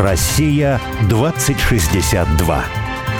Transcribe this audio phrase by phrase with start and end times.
[0.00, 0.80] Россия
[1.10, 2.64] 2062.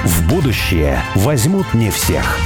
[0.04, 2.38] В будущее возьмут не всех.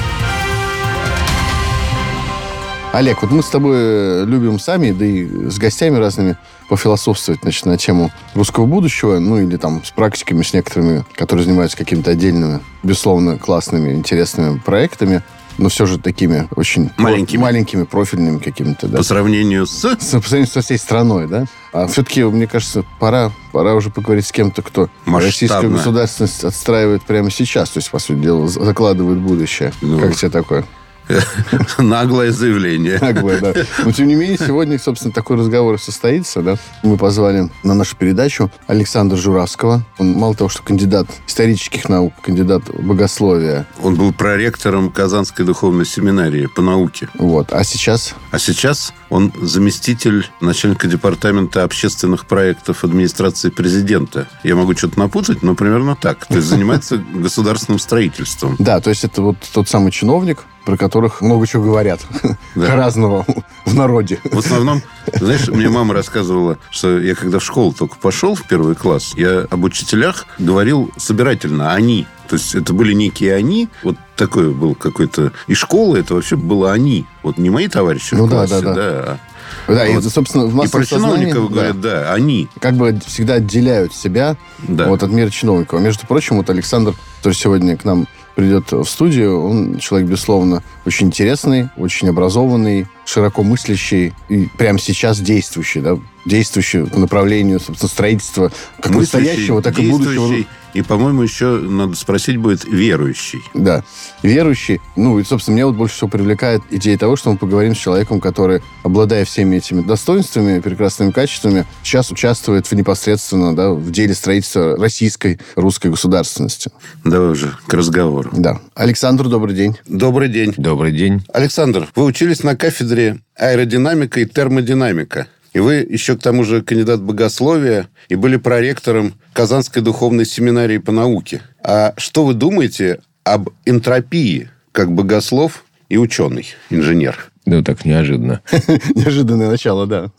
[2.93, 6.37] Олег, вот мы с тобой любим сами, да и с гостями разными
[6.69, 11.77] пофилософствовать значит, на тему русского будущего, ну или там с практиками, с некоторыми, которые занимаются
[11.77, 15.23] какими-то отдельными, безусловно, классными, интересными проектами
[15.59, 18.89] но все же такими очень маленькими, маленькими профильными какими-то.
[18.89, 18.99] Да.
[18.99, 19.73] По сравнению с...
[19.73, 19.97] с...
[19.97, 21.47] По сравнению со всей страной, да.
[21.73, 25.27] А все-таки, мне кажется, пора, пора уже поговорить с кем-то, кто Масштабно.
[25.27, 27.71] российскую государственность отстраивает прямо сейчас.
[27.71, 29.73] То есть, по сути дела, закладывает будущее.
[29.81, 30.65] Ну, как тебе такое?
[31.79, 32.99] Наглое заявление.
[33.01, 33.55] Наглое, да.
[33.85, 36.43] Но, тем не менее, сегодня, собственно, такой разговор состоится.
[36.43, 36.57] Да?
[36.83, 39.85] Мы позвали на нашу передачу Александра Журавского.
[39.99, 43.67] Он, мало того, что кандидат исторических наук, кандидат богословия.
[43.83, 47.09] Он был проректором Казанской духовной семинарии по науке.
[47.15, 47.53] Вот.
[47.53, 48.15] А сейчас?
[48.31, 54.29] А сейчас он заместитель начальника департамента общественных проектов администрации президента.
[54.43, 56.27] Я могу что-то напутать, но примерно так.
[56.27, 58.57] То есть занимается государственным строительством.
[58.59, 62.01] Да, то есть это вот тот самый чиновник, про которых много чего говорят.
[62.55, 62.77] Да.
[62.77, 63.27] Разного
[63.65, 64.21] в народе.
[64.23, 64.81] В основном,
[65.13, 69.47] знаешь, мне мама рассказывала, что я когда в школу только пошел в первый класс, я
[69.51, 72.07] об учителях говорил собирательно «они».
[72.29, 73.69] То есть это были некие они.
[73.83, 75.33] Вот такое был какой-то...
[75.49, 77.07] И школа это вообще было они.
[77.25, 79.03] Вот не мои товарищи ну, в классе, да, да, да.
[79.03, 79.21] да
[79.67, 80.05] да, вот.
[80.05, 82.03] и, собственно, в И про чиновников говорят, да.
[82.03, 82.49] да, они.
[82.61, 84.89] Как бы всегда отделяют себя да.
[84.89, 85.81] вот, от мира чиновников.
[85.81, 91.09] Между прочим, вот Александр, который сегодня к нам придет в студию, он человек, безусловно, очень
[91.09, 98.53] интересный, очень образованный, широко мыслящий и прямо сейчас действующий, да, действующий по направлению, собственно, строительства
[98.81, 103.41] как мыслящий, настоящего, так и будущего и, по-моему, еще надо спросить будет верующий.
[103.55, 103.85] Да,
[104.23, 104.81] верующий.
[104.97, 108.21] Ну, и, собственно, меня вот больше всего привлекает идея того, что мы поговорим с человеком,
[108.21, 114.77] который, обладая всеми этими достоинствами, прекрасными качествами, сейчас участвует в непосредственно да, в деле строительства
[114.77, 116.71] российской, русской государственности.
[117.05, 118.31] Давай уже к разговору.
[118.33, 118.61] Да.
[118.75, 119.77] Александр, добрый день.
[119.87, 120.55] Добрый день.
[120.57, 121.25] Добрый день.
[121.33, 125.29] Александр, вы учились на кафедре аэродинамика и термодинамика.
[125.55, 130.93] И вы еще к тому же кандидат богословия и были проректором Казанской духовной семинарии по
[130.93, 131.43] науке.
[131.63, 137.31] А что вы думаете об энтропии как богослов и ученый, инженер?
[137.47, 138.41] Ну, так неожиданно.
[138.95, 140.11] Неожиданное начало, да.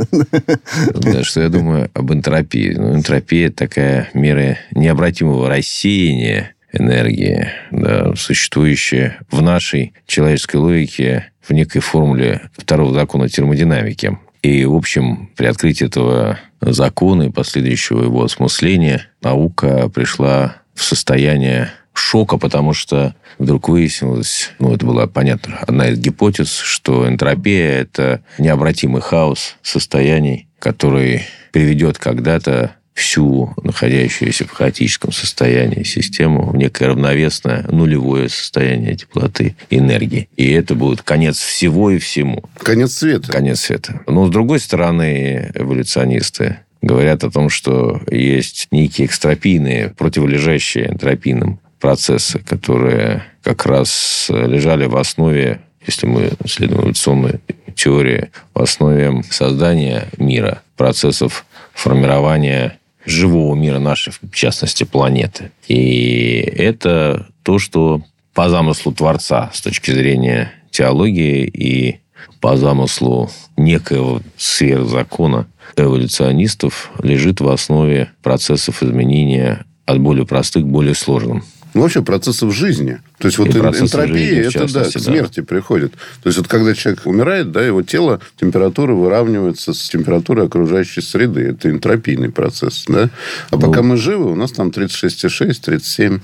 [0.94, 1.24] да.
[1.24, 2.74] Что я думаю об энтропии?
[2.78, 11.82] Ну, энтропия– такая мера необратимого рассеяния энергии, да, существующая в нашей человеческой логике в некой
[11.82, 14.18] формуле второго закона термодинамики.
[14.46, 21.72] И, в общем, при открытии этого закона и последующего его осмысления наука пришла в состояние
[21.94, 28.24] шока, потому что вдруг выяснилось, ну, это была, понятно, одна из гипотез, что энтропия– это
[28.38, 37.66] необратимый хаос состояний, который приведет когда-то всю находящуюся в хаотическом состоянии систему в некое равновесное
[37.70, 40.30] нулевое состояние теплоты энергии.
[40.38, 42.44] И это будет конец всего и всему.
[42.58, 43.30] Конец света.
[43.32, 44.02] Конец света.
[44.08, 52.40] Но, с другой стороны, эволюционисты говорят о том, что есть некие экстропийные, противолежащие энтропийным процессы,
[52.40, 57.42] которые как раз лежали в основе, если мы следуем эволюционной
[57.76, 65.52] теории, в основе создания мира, процессов формирования живого мира нашей, в частности, планеты.
[65.68, 68.02] И это то, что
[68.34, 72.00] по замыслу Творца с точки зрения теологии и
[72.42, 80.96] по замыслу некоего сверхзакона эволюционистов лежит в основе процессов изменения от более простых к более
[80.96, 81.44] сложным.
[81.76, 83.02] Ну, вообще процессов жизни.
[83.18, 85.46] То есть, вот энтропия, жизни, это, да, к смерти да.
[85.46, 85.92] приходит.
[86.24, 91.42] То есть, вот когда человек умирает, да, его тело, температура выравнивается с температурой окружающей среды.
[91.42, 93.10] Это энтропийный процесс, да.
[93.52, 96.22] А ну, пока мы живы, у нас там 36,6, 37,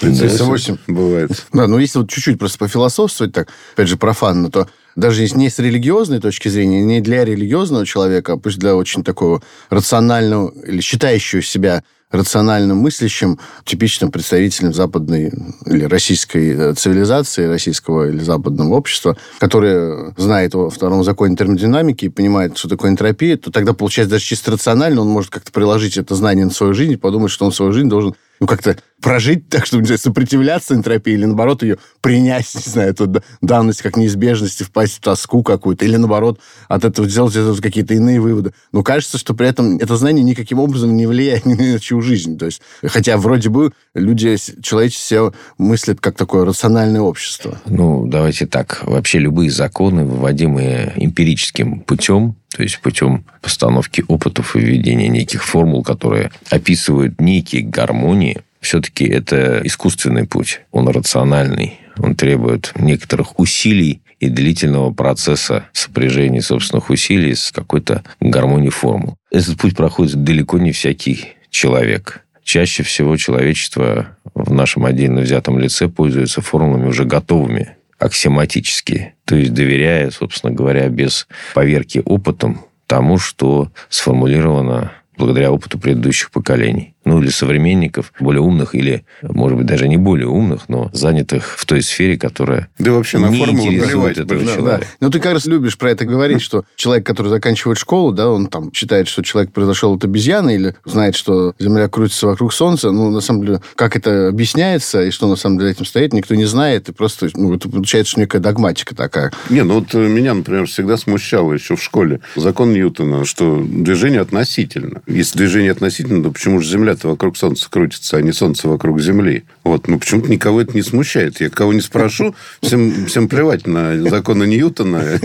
[0.00, 1.46] 38 бывает.
[1.52, 5.60] Да, ну, если вот чуть-чуть просто пофилософствовать так, опять же, профанно, то даже не с
[5.60, 11.40] религиозной точки зрения, не для религиозного человека, а пусть для очень такого рационального или считающего
[11.40, 15.32] себя рациональным мыслящим, типичным представителем западной
[15.66, 22.08] или российской э, цивилизации, российского или западного общества, которое знает о втором законе термодинамики и
[22.08, 26.14] понимает, что такое энтропия, то тогда, получается, даже чисто рационально он может как-то приложить это
[26.14, 29.66] знание на свою жизнь и подумать, что он свою жизнь должен ну, как-то прожить так,
[29.66, 34.64] чтобы, не знаю, сопротивляться энтропии или, наоборот, ее принять, не знаю, эту данность как неизбежности,
[34.64, 38.52] впасть в тоску какую-то, или, наоборот, от этого сделать это какие-то иные выводы.
[38.72, 42.38] Но кажется, что при этом это знание никаким образом не влияет ни на чью жизнь.
[42.38, 47.60] То есть, хотя вроде бы люди, человечество мыслят как такое рациональное общество.
[47.66, 48.80] Ну, давайте так.
[48.82, 55.84] Вообще любые законы, выводимые эмпирическим путем, то есть путем постановки опытов и введения неких формул,
[55.84, 64.28] которые описывают некие гармонии, все-таки это искусственный путь, он рациональный, он требует некоторых усилий и
[64.28, 69.14] длительного процесса сопряжения собственных усилий с какой-то гармонией формул.
[69.30, 72.24] Этот путь проходит далеко не всякий человек.
[72.42, 79.52] Чаще всего человечество в нашем отдельно взятом лице пользуется формулами уже готовыми, аксиоматически, то есть
[79.52, 87.30] доверяя, собственно говоря, без поверки опытом тому, что сформулировано благодаря опыту предыдущих поколений ну, или
[87.30, 92.18] современников, более умных или, может быть, даже не более умных, но занятых в той сфере,
[92.18, 94.18] которая Да вообще на формулу наливать.
[94.18, 94.80] Этого да, да.
[95.00, 98.46] Ну, ты как раз любишь про это говорить, что человек, который заканчивает школу, да, он
[98.46, 102.90] там считает, что человек произошел от обезьяны или знает, что Земля крутится вокруг Солнца.
[102.90, 106.34] Ну, на самом деле, как это объясняется и что на самом деле этим стоит, никто
[106.34, 106.88] не знает.
[106.88, 109.32] И просто, ну, это получается некая догматика такая.
[109.50, 114.20] Не, ну вот э, меня, например, всегда смущало еще в школе закон Ньютона, что движение
[114.20, 115.02] относительно.
[115.06, 119.00] Если движение относительно, то почему же Земля это вокруг Солнца крутится, а не Солнце вокруг
[119.00, 119.44] Земли.
[119.64, 121.40] Вот, ну, почему-то никого это не смущает.
[121.40, 125.02] Я кого не спрошу, всем, всем плевать на законы Ньютона.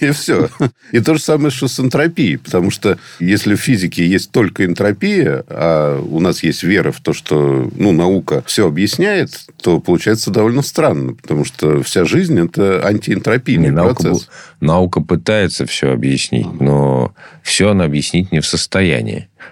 [0.00, 0.48] И все.
[0.92, 2.38] И то же самое, что с энтропией.
[2.38, 7.12] Потому что если в физике есть только энтропия, а у нас есть вера в то,
[7.12, 9.30] что ну, наука все объясняет,
[9.62, 11.14] то получается довольно странно.
[11.14, 14.28] Потому что вся жизнь– это антиэнтропийный процесс.
[14.60, 19.03] Наука пытается все объяснить, но все она объяснить не в состоянии.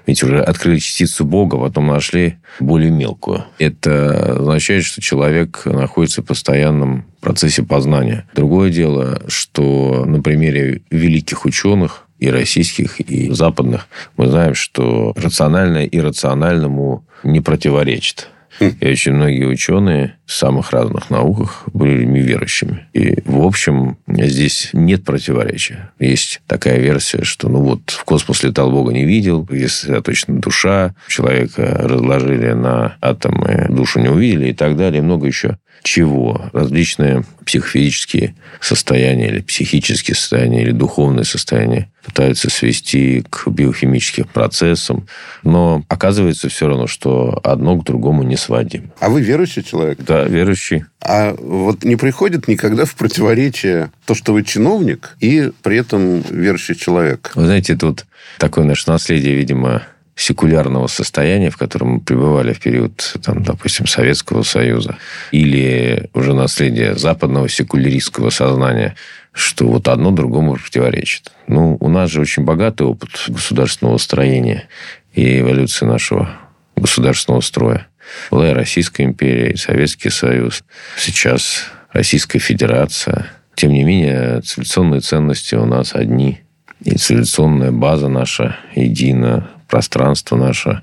[0.07, 3.45] Ведь уже открыли частицу Бога, потом нашли более мелкую.
[3.59, 8.27] Это означает, что человек находится в постоянном процессе познания.
[8.35, 15.87] Другое дело, что на примере великих ученых, и российских, и западных, мы знаем, что рациональное
[15.87, 18.29] иррациональному не противоречит.
[18.61, 22.87] И очень многие ученые самых разных науках были людьми верующими.
[22.93, 25.93] И, в общем, здесь нет противоречия.
[25.99, 30.95] Есть такая версия, что, ну вот, в космос летал, Бога не видел, где сосредоточена душа,
[31.09, 36.51] человека разложили на атомы, душу не увидели и так далее, и много еще чего.
[36.53, 45.07] Различные психофизические состояния или психические состояния или духовные состояния пытаются свести к биохимическим процессам.
[45.43, 48.93] Но оказывается все равно, что одно к другому не сводим.
[49.01, 49.99] А вы верующий человек?
[50.05, 50.85] Да, верующий.
[51.01, 56.75] А вот не приходит никогда в противоречие то, что вы чиновник, и при этом верующий
[56.75, 57.33] человек?
[57.35, 58.07] Вы знаете, тут
[58.39, 59.83] такое наше наследие, видимо,
[60.15, 64.97] секулярного состояния, в котором мы пребывали в период, там, допустим, Советского Союза,
[65.31, 68.95] или уже наследие западного секуляристского сознания,
[69.33, 71.33] что вот одно другому противоречит.
[71.47, 74.69] Ну, у нас же очень богатый опыт государственного строения
[75.15, 76.31] и эволюции нашего
[76.77, 77.87] государственного строя.
[78.31, 80.65] Была Российская империя, Советский Союз.
[80.97, 83.27] Сейчас Российская Федерация.
[83.55, 86.41] Тем не менее, цивилизационные ценности у нас одни.
[86.85, 90.83] И цивилизационная база наша едина пространство наше,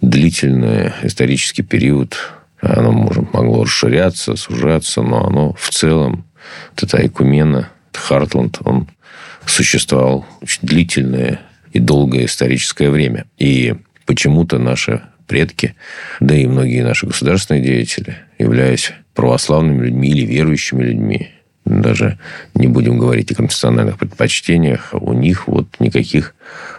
[0.00, 2.16] длительный исторический период,
[2.62, 6.24] оно может, могло расширяться, сужаться, но оно в целом,
[6.70, 8.88] вот эта Айкумена, Хартланд, он
[9.44, 11.40] существовал очень длительное
[11.72, 13.26] и долгое историческое время.
[13.36, 13.74] И
[14.06, 15.74] почему-то наши предки,
[16.20, 21.30] да и многие наши государственные деятели, являясь православными людьми или верующими людьми,
[21.64, 22.18] даже
[22.54, 26.34] не будем говорить о конфессиональных предпочтениях, у них вот никаких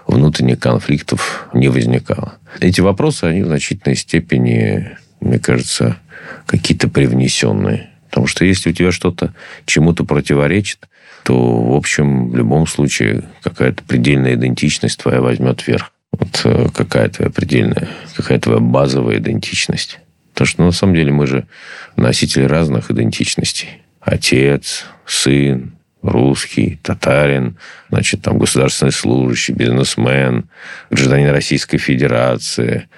[0.06, 2.36] внутренних конфликтов не возникало.
[2.60, 5.98] Эти вопросы, они в значительной степени, мне кажется,
[6.46, 7.90] какие-то привнесенные.
[8.10, 9.34] Потому что если у тебя что-то
[9.66, 10.88] чему-то противоречит,
[11.24, 15.93] то, в общем, в любом случае какая-то предельная идентичность твоя возьмет верх.
[16.14, 20.00] Вот э, какая твоя предельная, какая твоя базовая идентичность.
[20.34, 21.48] Потому что, на самом деле, мы же
[21.96, 23.82] носители разных идентичностей.
[24.00, 27.58] Отец, сын, русский, татарин,
[27.90, 30.50] значит, там государственный служащий, бизнесмен,
[30.92, 32.90] гражданин Российской Федерации,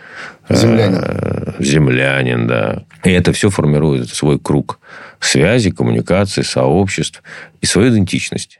[0.50, 2.84] землянин, э, землянин да.
[3.04, 4.80] И это все формирует свой круг
[5.20, 7.24] связи, коммуникации, сообществ
[7.62, 8.60] и свою идентичность.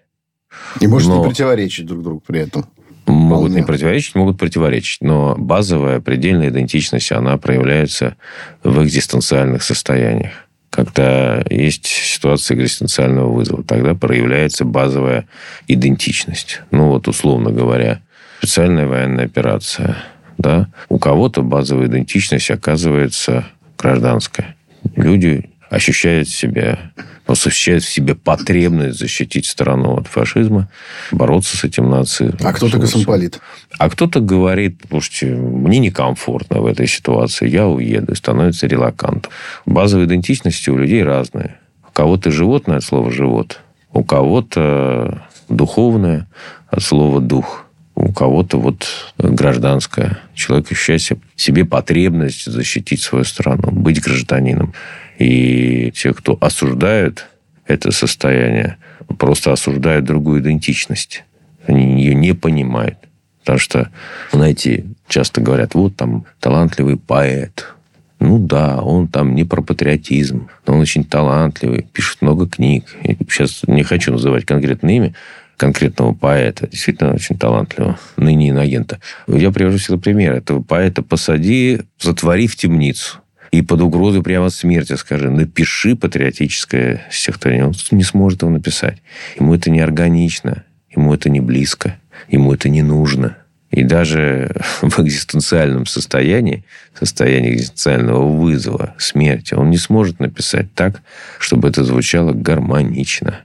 [0.80, 1.18] И может но...
[1.18, 2.66] не противоречить друг другу при этом.
[3.08, 3.62] Могут Вполне.
[3.62, 5.02] не противоречить, могут противоречить.
[5.02, 8.16] Но базовая, предельная идентичность, она проявляется
[8.64, 10.46] в экзистенциальных состояниях
[10.76, 15.26] когда есть ситуация экзистенциального вызова, тогда проявляется базовая
[15.70, 16.62] идентичность.
[16.70, 18.02] Ну вот, условно говоря,
[18.40, 19.96] специальная военная операция.
[20.38, 20.68] Да?
[20.90, 23.46] У кого-то базовая идентичность оказывается
[23.78, 24.58] гражданская.
[24.98, 26.92] Люди ощущают себя
[27.28, 30.70] ощущает в себе потребность защитить страну от фашизма,
[31.12, 32.38] бороться с этим нацизмом.
[32.44, 33.40] А кто-то космополит.
[33.78, 39.32] А кто-то говорит, слушайте, мне некомфортно в этой ситуации, я уеду, и становится релакантом.
[39.66, 41.58] Базовые идентичности у людей разные.
[41.88, 46.28] У кого-то животное от слова «живот», у кого-то духовное,
[46.70, 47.66] от слова «дух».
[47.98, 48.86] У кого-то вот
[49.18, 50.18] гражданское.
[50.34, 51.02] Человек ощущает
[51.38, 54.74] себе потребность защитить свою страну, быть гражданином.
[55.18, 57.28] И те, кто осуждают
[57.66, 58.78] это состояние,
[59.18, 61.24] просто осуждают другую идентичность.
[61.66, 62.98] Они ее не понимают.
[63.40, 63.92] Потому что,
[64.32, 67.76] знаете, часто говорят, вот там талантливый поэт,
[68.20, 72.96] ну да, он там не про патриотизм, но он очень талантливый, пишет много книг.
[73.04, 75.14] Я сейчас не хочу называть конкретное имя
[75.58, 79.00] конкретного поэта, действительно очень талантливого, ныне иноагента.
[79.28, 80.34] Я привожу всегда пример.
[80.34, 83.20] Этого поэта посади, затвори в темницу.
[83.52, 87.68] И под угрозой прямо смерти скажи, напиши патриотическое стихотворение.
[87.68, 89.02] Он не сможет его написать.
[89.40, 91.98] Ему это не органично, ему это не близко,
[92.28, 93.38] ему это не нужно.
[93.72, 96.64] И даже в экзистенциальном состоянии,
[96.98, 101.02] состоянии экзистенциального вызова, смерти, он не сможет написать так,
[101.40, 103.42] чтобы это звучало гармонично.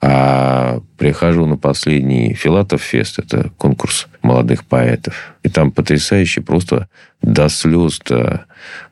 [0.00, 5.34] А прихожу на последний Филатов фест, это конкурс молодых поэтов.
[5.42, 6.88] И там потрясающе просто
[7.22, 8.44] до слез, до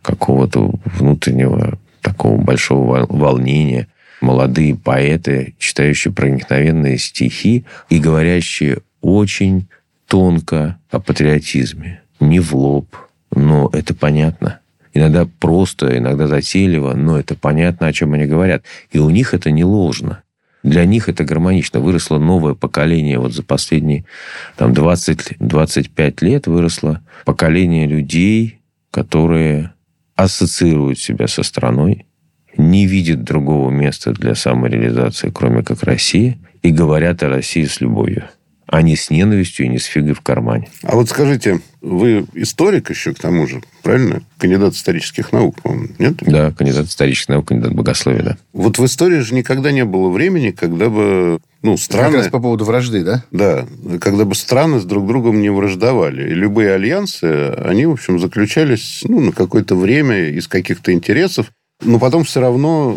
[0.02, 3.88] какого-то внутреннего такого большого волнения.
[4.20, 9.68] Молодые поэты, читающие проникновенные стихи и говорящие очень
[10.06, 12.02] тонко о патриотизме.
[12.20, 12.94] Не в лоб,
[13.34, 14.60] но это понятно.
[14.94, 18.62] Иногда просто, иногда затейливо, но это понятно, о чем они говорят.
[18.90, 20.22] И у них это не ложно.
[20.62, 21.80] Для них это гармонично.
[21.80, 23.18] Выросло новое поколение.
[23.18, 24.04] Вот за последние
[24.56, 28.60] там, 20-25 лет выросло поколение людей,
[28.92, 29.72] которые
[30.14, 32.06] ассоциируют себя со страной,
[32.56, 38.28] не видят другого места для самореализации, кроме как Россия, и говорят о России с любовью
[38.72, 40.70] а не с ненавистью и не с фигой в кармане.
[40.82, 44.22] А вот скажите, вы историк еще к тому же, правильно?
[44.38, 46.14] Кандидат исторических наук, по-моему, нет?
[46.22, 48.36] Да, кандидат исторических наук, кандидат богословия, да.
[48.54, 52.12] Вот в истории же никогда не было времени, когда бы ну, страны...
[52.12, 53.24] Как раз по поводу вражды, да?
[53.30, 53.66] Да.
[54.00, 56.30] Когда бы страны с друг другом не враждовали.
[56.30, 61.52] И любые альянсы, они, в общем, заключались ну, на какое-то время из каких-то интересов.
[61.84, 62.96] Но потом все равно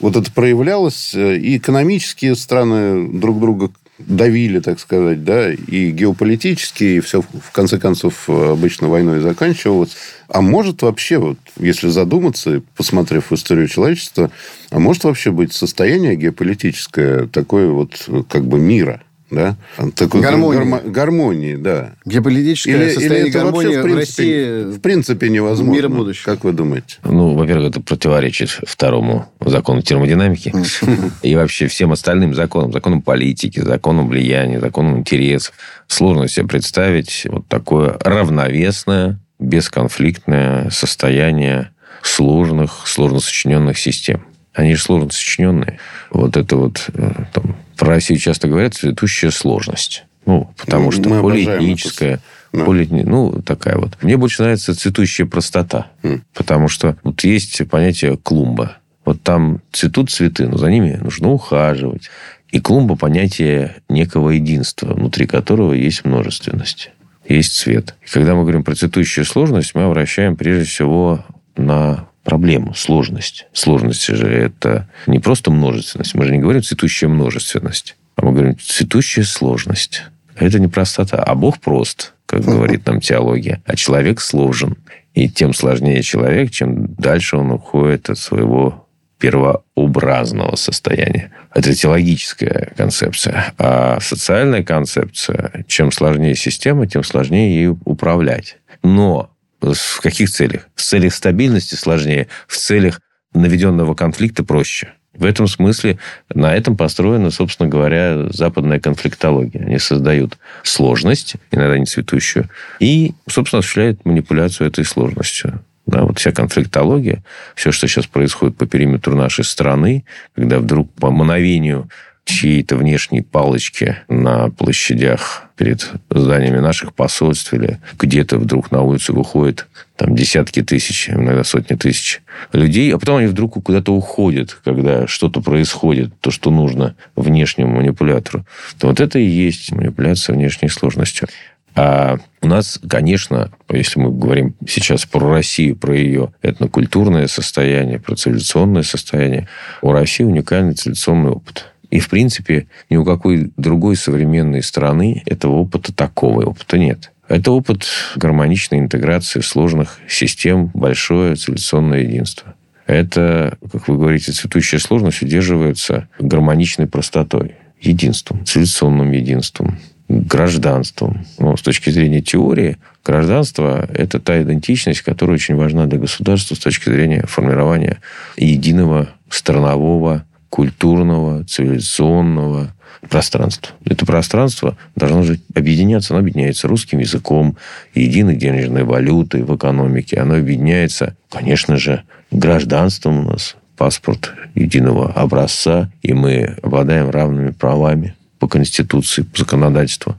[0.00, 7.00] вот это проявлялось, и экономические страны друг друга давили, так сказать, да, и геополитически, и
[7.00, 9.96] все, в конце концов, обычно войной заканчивалось.
[10.28, 14.30] А может вообще, вот, если задуматься, посмотрев историю человечества,
[14.70, 19.02] а может вообще быть состояние геополитическое такое вот как бы мира?
[19.30, 19.56] Да?
[19.94, 20.58] Такой гармонии.
[20.58, 21.92] Гармо, гармонии, да.
[22.04, 25.72] Геополитическое или, состояние или это гармонии вообще, в, принципе, в России в принципе невозможно.
[25.72, 26.24] Мира будущего.
[26.24, 26.96] Как вы думаете?
[27.04, 30.54] Ну, во-первых, это противоречит второму закону термодинамики
[31.22, 32.72] и вообще всем остальным законам.
[32.72, 35.54] Законам политики, законам влияния, законам интересов.
[35.88, 41.70] Сложно себе представить вот такое равновесное, бесконфликтное состояние
[42.02, 44.24] сложных, сложно сочиненных систем.
[44.56, 45.78] Они же сложно сочиненные.
[46.10, 50.04] Вот это вот э, там, про Россию часто говорят цветущая сложность.
[50.24, 52.20] Ну, потому что Мы полиэтническая,
[52.54, 52.64] да.
[52.64, 53.02] полиэтни...
[53.02, 54.02] ну, такая вот.
[54.02, 55.88] Мне больше нравится цветущая простота.
[56.02, 56.22] Mm.
[56.32, 58.78] Потому что вот есть понятие клумба.
[59.04, 62.08] Вот там цветут цветы, но за ними нужно ухаживать.
[62.50, 66.92] И клумба– понятие некого единства, внутри которого есть множественность,
[67.28, 67.94] есть цвет.
[68.02, 71.24] И когда мы говорим про цветущую сложность, мы обращаем прежде всего
[71.56, 73.46] на проблему, сложность.
[73.52, 76.14] Сложность же это не просто множественность.
[76.14, 80.02] Мы же не говорим цветущая множественность, а мы говорим цветущая сложность.
[80.34, 84.76] Это не простота, а Бог прост, как говорит нам теология, а человек сложен.
[85.14, 91.30] И тем сложнее человек, чем дальше он уходит от своего первообразного состояния.
[91.54, 93.54] Это теологическая концепция.
[93.56, 98.58] А социальная концепция, чем сложнее система, тем сложнее ею управлять.
[98.82, 99.30] Но
[99.60, 100.68] в каких целях?
[100.74, 103.00] В целях стабильности сложнее, в целях
[103.34, 104.92] наведенного конфликта проще.
[105.12, 105.98] В этом смысле
[106.34, 109.62] на этом построена, собственно говоря, западная конфликтология.
[109.62, 115.64] Они создают сложность, иногда не цветущую, и, собственно, осуществляют манипуляцию этой сложностью.
[115.86, 117.22] Да, вот вся конфликтология,
[117.54, 121.88] все, что сейчас происходит по периметру нашей страны, когда вдруг по мановению
[122.26, 129.66] чьей-то внешней палочки на площадях перед зданиями наших посольств или где-то вдруг на улицу выходит
[129.96, 132.20] там десятки тысяч, иногда сотни тысяч
[132.52, 138.44] людей, а потом они вдруг куда-то уходят, когда что-то происходит, то, что нужно внешнему манипулятору.
[138.78, 141.28] То вот это и есть манипуляция внешней сложностью.
[141.76, 148.16] А у нас, конечно, если мы говорим сейчас про Россию, про ее этнокультурное состояние, про
[148.16, 149.46] цивилизационное состояние,
[149.80, 155.56] у России уникальный цивилизационный опыт– и, в принципе, ни у какой другой современной страны этого
[155.56, 157.12] опыта такого опыта нет.
[157.28, 162.54] Это опыт гармоничной интеграции сложных систем, большое цивилизационное единство.
[162.86, 167.56] Это, как вы говорите, цветущая сложность удерживается гармоничной простотой.
[167.80, 169.78] единством, цивилизационным единством,
[170.08, 171.26] гражданством.
[171.38, 176.58] Ну, с точки зрения теории, гражданство– это та идентичность, которая очень важна для государства с
[176.58, 177.98] точки зрения формирования
[178.36, 182.72] единого странового, культурного, цивилизационного
[183.08, 183.74] пространства.
[183.84, 186.14] Это пространство должно же объединяться.
[186.14, 187.56] Оно объединяется русским языком,
[187.94, 190.18] единой денежной валютой в экономике.
[190.18, 198.14] Оно объединяется, конечно же, гражданством у нас, паспорт единого образца, и мы обладаем равными правами
[198.38, 200.16] по Конституции, по законодательству.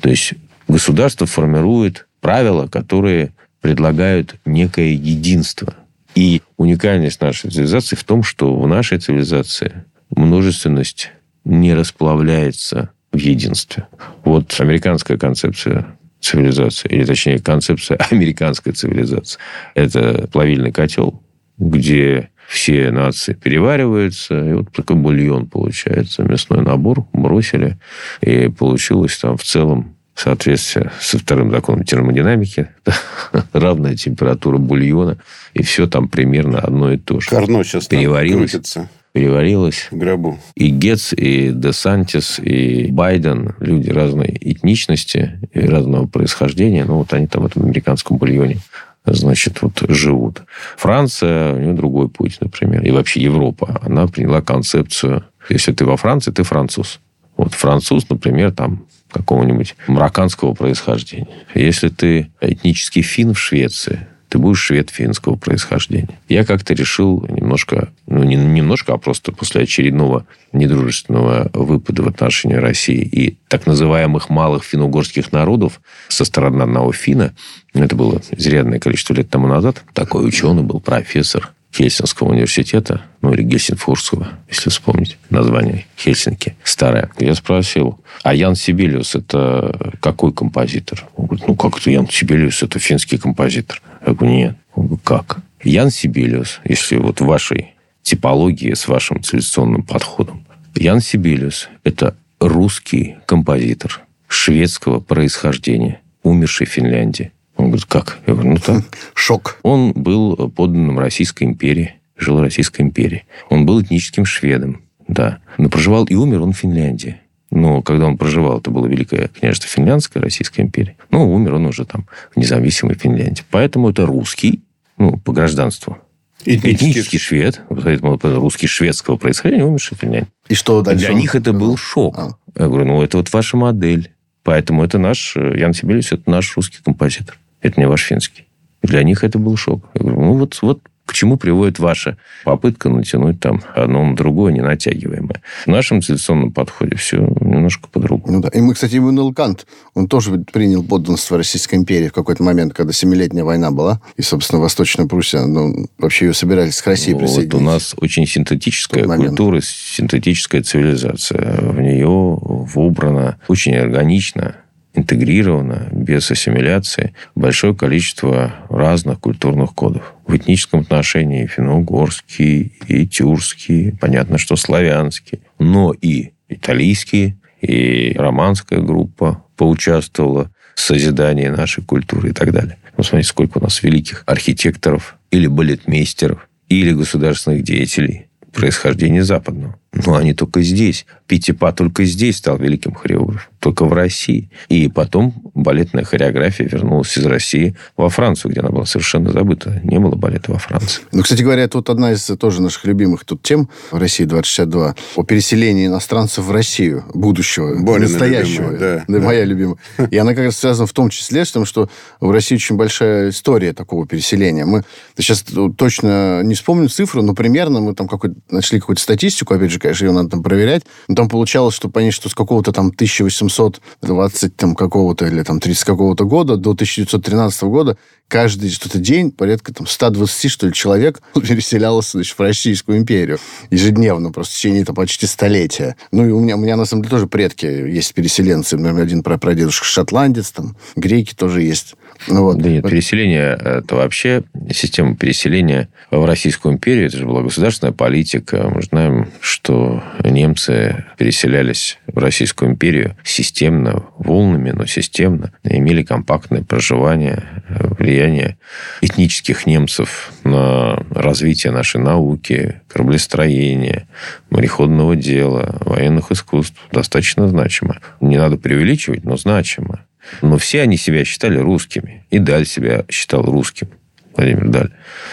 [0.00, 0.34] То есть
[0.68, 5.74] государство формирует правила, которые предлагают некое единство.
[6.14, 11.10] И уникальность нашей цивилизации в том, что в нашей цивилизации множественность
[11.44, 13.86] не расплавляется в единстве.
[14.24, 19.38] Вот американская концепция цивилизации, или точнее концепция американской цивилизации.
[19.74, 21.22] Это плавильный котел,
[21.58, 27.78] где все нации перевариваются, и вот такой бульон получается, мясной набор бросили,
[28.20, 32.68] и получилось там в целом соответствие со вторым законом термодинамики,
[33.52, 35.18] равная температура бульона,
[35.52, 37.30] и все там примерно одно и то же.
[37.30, 38.52] Карно сейчас переварилось.
[38.52, 39.86] Крутится переварилось.
[39.92, 40.40] В гробу.
[40.56, 47.28] И Гетц, и Десантис, и Байден, люди разной этничности и разного происхождения, ну, вот они
[47.28, 48.58] там в этом американском бульоне
[49.06, 50.42] значит, вот живут.
[50.76, 55.96] Франция, у нее другой путь, например, и вообще Европа, она приняла концепцию, если ты во
[55.96, 57.00] Франции, ты француз.
[57.36, 61.28] Вот француз, например, там какого-нибудь марокканского происхождения.
[61.54, 66.18] Если ты этнический фин в Швеции, ты будешь швед финского происхождения.
[66.28, 72.56] Я как-то решил немножко, ну, не немножко, а просто после очередного недружественного выпада в отношении
[72.56, 77.32] России и так называемых малых финно-угорских народов со стороны одного фина,
[77.74, 83.42] это было изрядное количество лет тому назад, такой ученый был, профессор, Хельсинского университета, ну, или
[83.42, 87.10] Гельсинфорского, если вспомнить название Хельсинки, старое.
[87.18, 91.04] Я спросил, а Ян Сибелиус это какой композитор?
[91.16, 93.82] Он говорит, ну, как это Ян Сибелиус, это финский композитор.
[94.06, 94.56] Я говорю, нет.
[94.74, 95.38] Он говорит, как?
[95.64, 100.46] Ян Сибелиус, если вот в вашей типологии, с вашим цивилизационным подходом,
[100.76, 107.32] Ян Сибелиус– это русский композитор шведского происхождения, умерший в Финляндии.
[107.74, 108.18] Говорит, как?
[108.26, 108.84] Я говорю, ну так.
[109.14, 109.58] Шок.
[109.62, 113.24] Он был подданным Российской империи, жил в Российской империи.
[113.50, 115.38] Он был этническим шведом, да.
[115.58, 117.16] Но проживал и умер он в Финляндии.
[117.50, 120.96] Но когда он проживал, это было Великое княжество Финляндское, Российская империя.
[121.10, 123.42] Ну, умер он уже там в независимой Финляндии.
[123.50, 124.62] Поэтому это русский,
[124.96, 125.98] ну, по гражданству.
[126.44, 130.30] Этнический, Этнический швед, поэтому русский шведского происхождения, умерший в Финляндии.
[130.48, 131.06] И что дальше?
[131.06, 132.18] Для них это был шок.
[132.18, 132.36] А.
[132.56, 134.12] Я говорю, ну, это вот ваша модель.
[134.44, 137.36] Поэтому это наш, э, Ян Сибелис, это наш русский композитор.
[137.64, 138.46] Это не ваш финский.
[138.82, 139.88] Для них это был шок.
[139.94, 144.52] Я говорю, ну вот, вот к чему приводит ваша попытка натянуть там одно на другое,
[144.52, 145.42] не натягиваемое.
[145.64, 148.34] В нашем цивилизационном подходе все немножко по-другому.
[148.34, 148.48] Ну да.
[148.48, 152.92] И мы, кстати, Иммануил Кант, он тоже принял подданство Российской империи в какой-то момент, когда
[152.92, 154.00] Семилетняя война была.
[154.16, 157.54] И, собственно, Восточная Пруссия, ну, вообще ее собирались к России присоединить.
[157.54, 161.60] Вот у нас очень синтетическая культура, синтетическая цивилизация.
[161.60, 164.56] В нее вобрано очень органично
[164.94, 170.14] интегрировано, без ассимиляции, большое количество разных культурных кодов.
[170.26, 179.44] В этническом отношении финно-угорский, и тюркский, понятно, что славянский, но и итальянский, и романская группа
[179.56, 182.78] поучаствовала в созидании нашей культуры и так далее.
[182.96, 189.78] Ну, смотрите, сколько у нас великих архитекторов или балетмейстеров, или государственных деятелей происхождения западного.
[189.92, 191.06] Но они только здесь.
[191.26, 193.52] Питипа только здесь стал великим хореографом.
[193.58, 194.50] Только в России.
[194.68, 199.80] И потом балетная хореография вернулась из России во Францию, где она была совершенно забыта.
[199.84, 201.02] Не было балета во Франции.
[201.12, 205.22] Ну, кстати говоря, тут одна из тоже наших любимых тут тем в России 2062 о
[205.22, 208.70] переселении иностранцев в Россию будущего, Более настоящего.
[208.70, 209.76] Любимая, да, да, моя любимая.
[210.10, 211.88] И она как раз связана в том числе с тем, что
[212.20, 214.64] в России очень большая история такого переселения.
[214.64, 214.82] Мы
[215.16, 215.44] сейчас
[215.76, 220.06] точно не вспомню цифру, но примерно мы там какой нашли какую-то статистику, опять же, конечно,
[220.06, 220.82] ее надо там проверять.
[221.08, 225.84] Но там получалось, что понять, что с какого-то там 1820 там какого-то или там 30
[225.84, 227.96] какого-то года до 1913 года
[228.28, 233.38] каждый что-то день порядка там 120, что ли, человек переселялось значит, в Российскую империю
[233.70, 235.96] ежедневно, просто в течение там, почти столетия.
[236.10, 238.76] Ну, и у меня, у меня, на самом деле, тоже предки есть переселенцы.
[238.76, 241.94] Например, один прадедушка шотландец, там, греки тоже есть.
[242.28, 242.58] Ну, вот.
[242.58, 248.70] Да нет, переселение, это вообще система переселения в Российскую империю, это же была государственная политика.
[248.74, 257.42] Мы знаем, что немцы переселялись в Российскую империю системно, волнами, но системно, имели компактное проживание
[257.68, 258.56] влияние
[259.00, 264.06] этнических немцев на развитие нашей науки, кораблестроения,
[264.50, 267.98] мореходного дела, военных искусств достаточно значимо.
[268.20, 270.03] Не надо преувеличивать, но значимо.
[270.42, 272.24] Но все они себя считали русскими.
[272.30, 273.88] И Даль себя считал русским.
[274.36, 274.90] Владимир Даль.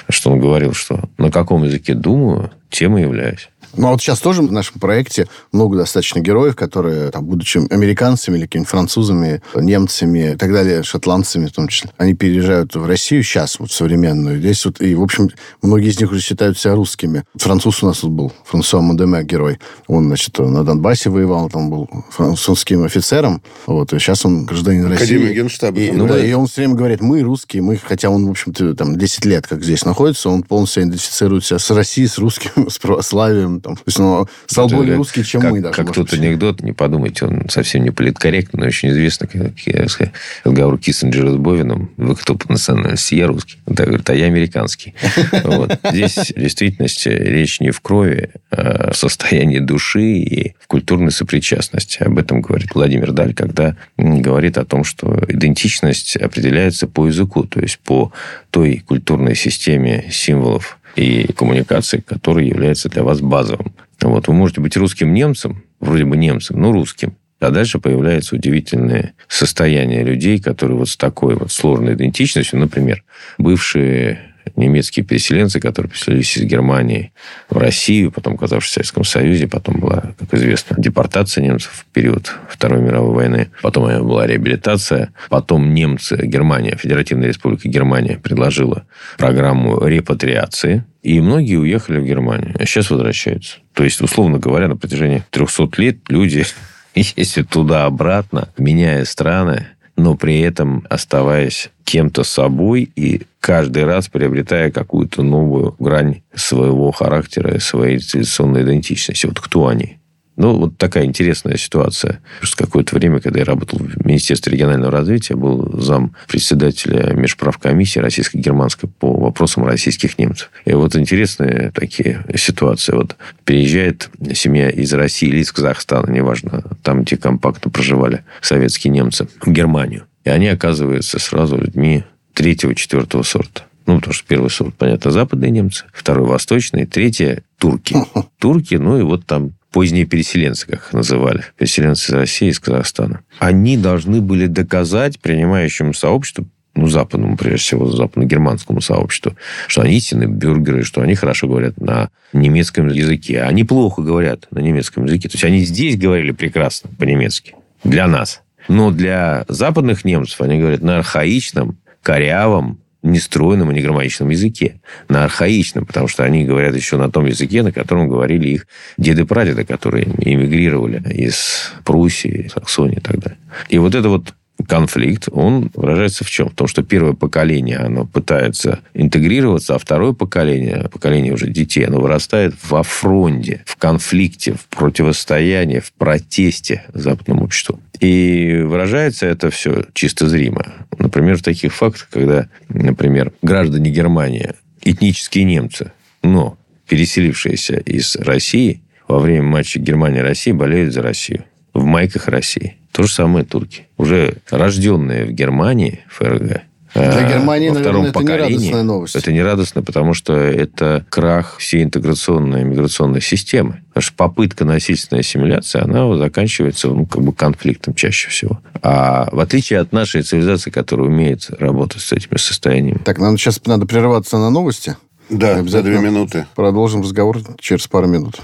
[0.09, 3.49] Что он говорил, что на каком языке думаю, тем и являюсь.
[3.75, 8.37] Ну, а вот сейчас тоже в нашем проекте много достаточно героев, которые, там, будучи американцами
[8.37, 13.23] или какими-нибудь французами, немцами и так далее, шотландцами в том числе, они переезжают в Россию
[13.23, 14.39] сейчас, вот современную.
[14.39, 15.29] Здесь вот, и, в общем,
[15.61, 17.23] многие из них уже считают себя русскими.
[17.35, 19.59] Француз у нас тут был, Франсуа Модеме, герой.
[19.87, 23.41] Он, значит, на Донбассе воевал, там был французским офицером.
[23.67, 25.15] Вот, и сейчас он гражданин России.
[25.15, 25.79] Академия Генштаба.
[25.79, 28.75] И, ну, да, и он все время говорит, мы русские, мы, хотя он, в общем-то,
[28.75, 32.77] там 10 лет как здесь находится, он полностью идентифицирует себя с Россией, с русским, с
[32.79, 33.75] православием, там.
[33.75, 35.75] То есть он стал это, более русский, чем как, мы даже.
[35.75, 40.13] Как тот анекдот, не подумайте, он совсем не политкорректный, но очень известно, как я сказать,
[40.43, 43.15] разговор Киссинджера с Бовином, вы кто по национальности?
[43.15, 43.57] Я русский.
[43.65, 44.93] Он так говорит, а я американский.
[45.43, 45.79] Вот.
[45.91, 52.03] Здесь в действительности речь не в крови, а в состоянии души и в культурной сопричастности.
[52.03, 57.59] Об этом говорит Владимир Даль, когда говорит о том, что идентичность определяется по языку, то
[57.59, 58.11] есть по
[58.49, 63.73] той культурной системе символов, и коммуникации, который является для вас базовым.
[64.01, 64.27] Вот.
[64.27, 67.15] Вы можете быть русским немцем, вроде бы немцем, но русским.
[67.39, 73.03] А дальше появляется удивительное состояние людей, которые вот с такой вот сложной идентичностью, например,
[73.39, 77.11] бывшие немецкие переселенцы, которые переселились из Германии
[77.49, 82.31] в Россию, потом оказавшись в Советском Союзе, потом была, как известно, депортация немцев в период
[82.49, 88.85] Второй мировой войны, потом была реабилитация, потом немцы, Германия, Федеративная Республика Германия предложила
[89.17, 93.57] программу репатриации, и многие уехали в Германию, а сейчас возвращаются.
[93.73, 96.45] То есть, условно говоря, на протяжении 300 лет люди
[96.95, 99.67] ездят туда-обратно, меняя страны,
[100.01, 107.59] но при этом оставаясь кем-то собой и каждый раз приобретая какую-то новую грань своего характера,
[107.59, 109.27] своей цивилизационной идентичности.
[109.27, 109.99] Вот кто они?
[110.41, 112.19] Ну, вот такая интересная ситуация.
[112.39, 118.89] Просто какое-то время, когда я работал в Министерстве регионального развития, был зам председателя межправкомиссии российско-германской
[118.89, 120.49] по вопросам российских немцев.
[120.65, 122.93] И вот интересные такие ситуации.
[122.93, 129.27] Вот переезжает семья из России или из Казахстана, неважно, там, где компактно проживали советские немцы,
[129.41, 130.05] в Германию.
[130.23, 133.65] И они оказываются сразу людьми третьего, четвертого сорта.
[133.85, 137.95] Ну, потому что первый сорт, понятно, западные немцы, второй восточный, третье турки.
[138.39, 143.21] Турки, ну и вот там поздние переселенцы, как их называли, переселенцы из России, из Казахстана.
[143.39, 149.35] Они должны были доказать принимающему сообществу, ну, западному, прежде всего, западно-германскому сообществу,
[149.67, 153.41] что они истинные бюргеры, что они хорошо говорят на немецком языке.
[153.41, 155.27] Они плохо говорят на немецком языке.
[155.27, 157.55] То есть, они здесь говорили прекрасно по-немецки.
[157.83, 158.41] Для нас.
[158.67, 164.81] Но для западных немцев они говорят на архаичном, корявом, нестройном и неграмматичном языке.
[165.09, 169.63] На архаичном, потому что они говорят еще на том языке, на котором говорили их деды-прадеды,
[169.65, 173.39] которые эмигрировали из Пруссии, Саксонии и так далее.
[173.69, 174.33] И вот это вот
[174.67, 176.49] конфликт, он выражается в чем?
[176.49, 181.99] В том, что первое поколение, оно пытается интегрироваться, а второе поколение, поколение уже детей, оно
[181.99, 187.79] вырастает во фронте, в конфликте, в противостоянии, в протесте западному обществу.
[187.99, 190.65] И выражается это все чисто зримо.
[191.11, 195.91] Например, в таких фактах, когда, например, граждане Германии, этнические немцы,
[196.23, 201.43] но переселившиеся из России, во время матча Германия-Россия болеют за Россию.
[201.73, 202.77] В майках России.
[202.93, 203.87] То же самое турки.
[203.97, 206.61] Уже рожденные в Германии, ФРГ,
[206.93, 209.15] для э, Германии, во наверное, это не радостная новость.
[209.15, 213.81] Это не радостно, потому что это крах всей интеграционной миграционной системы.
[213.89, 218.59] Потому что попытка насильственной ассимиляции, она заканчивается ну, как бы конфликтом чаще всего.
[218.81, 222.99] А в отличие от нашей цивилизации, которая умеет работать с этими состояниями.
[223.03, 224.97] Так, нам сейчас надо прерваться на новости.
[225.29, 226.45] Да, за две минуты.
[226.55, 228.41] Продолжим разговор через пару минут.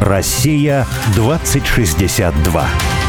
[0.00, 2.99] Россия 2062.